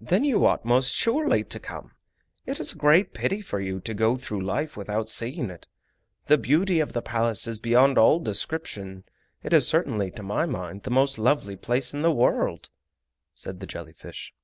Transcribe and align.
"Then 0.00 0.24
you 0.24 0.44
ought 0.44 0.64
most 0.64 0.92
surely 0.92 1.44
to 1.44 1.60
come. 1.60 1.92
It 2.44 2.58
is 2.58 2.72
a 2.72 2.76
great 2.76 3.14
pity 3.14 3.40
for 3.40 3.60
you 3.60 3.78
to 3.78 3.94
go 3.94 4.16
through 4.16 4.40
life 4.42 4.76
without 4.76 5.08
seeing 5.08 5.48
it. 5.48 5.68
The 6.26 6.36
beauty 6.36 6.80
of 6.80 6.92
the 6.92 7.02
Palace 7.02 7.46
is 7.46 7.60
beyond 7.60 7.98
all 7.98 8.18
description—it 8.18 9.52
is 9.52 9.64
certainly 9.64 10.10
to 10.10 10.24
my 10.24 10.44
mind 10.46 10.82
the 10.82 10.90
most 10.90 11.18
lovely 11.20 11.54
place 11.54 11.94
in 11.94 12.02
the 12.02 12.10
world," 12.10 12.68
said 13.32 13.60
the 13.60 13.66
jelly 13.68 13.92
fish. 13.92 14.34